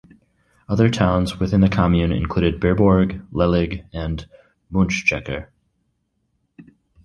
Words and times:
Other 0.67 0.89
towns 0.89 1.39
within 1.39 1.61
the 1.61 1.69
commune 1.69 2.11
include 2.11 2.59
Berbourg, 2.59 3.23
Lellig, 3.31 3.85
and 3.93 4.27
Munschecker. 4.73 5.49